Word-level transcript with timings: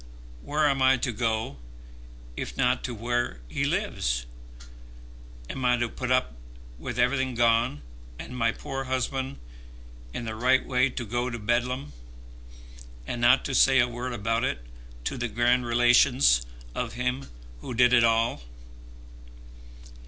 Where 0.41 0.67
am 0.67 0.81
I 0.81 0.97
to 0.97 1.11
go 1.11 1.57
if 2.35 2.57
not 2.57 2.83
to 2.85 2.95
where 2.95 3.39
he 3.47 3.63
lives? 3.65 4.25
Am 5.47 5.63
I 5.63 5.77
to 5.77 5.87
put 5.89 6.09
up 6.11 6.33
with 6.79 6.97
everything 6.97 7.35
gone, 7.35 7.83
and 8.17 8.35
my 8.35 8.51
poor 8.51 8.85
husband 8.85 9.37
in 10.11 10.25
the 10.25 10.33
right 10.33 10.65
way 10.65 10.89
to 10.89 11.05
go 11.05 11.29
to 11.29 11.37
Bedlam, 11.37 11.93
and 13.05 13.21
not 13.21 13.45
to 13.45 13.53
say 13.53 13.77
a 13.79 13.87
word 13.87 14.13
about 14.13 14.43
it 14.43 14.65
to 15.03 15.19
the 15.19 15.27
grand 15.27 15.67
relations 15.67 16.47
of 16.73 16.93
him 16.93 17.27
who 17.59 17.75
did 17.75 17.93
it 17.93 18.03
all?" 18.03 18.41